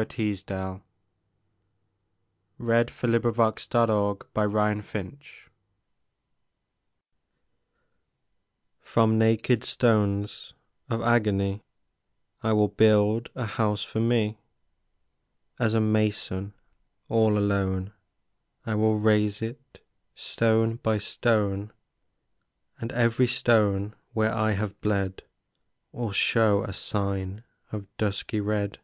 [0.00, 0.50] II Interlude: Songs
[3.04, 4.80] out of Sorrow I.
[4.80, 5.50] Spirit's House
[8.80, 10.54] From naked stones
[10.88, 11.62] of agony
[12.42, 14.38] I will build a house for me;
[15.58, 16.54] As a mason
[17.10, 17.92] all alone
[18.64, 21.74] I will raise it, stone by stone,
[22.80, 25.24] And every stone where I have bled
[25.92, 28.78] Will show a sign of dusky red.